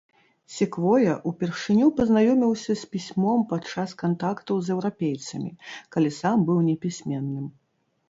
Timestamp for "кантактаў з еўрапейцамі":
4.03-5.57